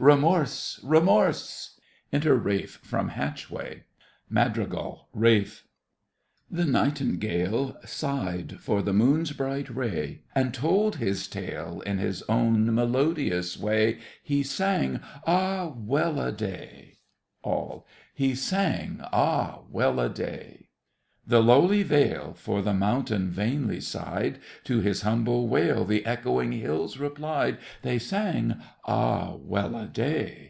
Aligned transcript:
Remorse! 0.00 0.78
remorse! 0.84 1.80
Enter 2.12 2.36
RALPH 2.36 2.78
from 2.84 3.08
hatchway 3.08 3.82
MADRIGAL—RALPH 4.30 5.64
The 6.48 6.64
Nightingale 6.64 7.76
Sighed 7.84 8.60
for 8.60 8.80
the 8.80 8.92
moon's 8.92 9.32
bright 9.32 9.68
ray 9.68 10.22
And 10.36 10.54
told 10.54 10.96
his 10.96 11.26
tale 11.26 11.80
In 11.80 11.98
his 11.98 12.22
own 12.28 12.72
melodious 12.72 13.58
way! 13.58 13.98
He 14.22 14.44
sang 14.44 15.00
"Ah, 15.26 15.72
well 15.76 16.20
a 16.20 16.30
day!" 16.30 16.98
ALL. 17.42 17.84
He 18.14 18.36
sang 18.36 19.00
"Ah, 19.12 19.62
well 19.68 19.98
a 19.98 20.08
day!" 20.08 20.66
The 21.26 21.42
lowly 21.42 21.82
vale 21.82 22.32
For 22.32 22.62
the 22.62 22.72
mountain 22.72 23.30
vainly 23.30 23.82
sighed, 23.82 24.38
To 24.64 24.80
his 24.80 25.02
humble 25.02 25.46
wail 25.46 25.84
The 25.84 26.06
echoing 26.06 26.52
hills 26.52 26.96
replied. 26.96 27.58
They 27.82 27.98
sang 27.98 28.62
"Ah, 28.86 29.34
well 29.36 29.76
a 29.76 29.84
day!" 29.88 30.46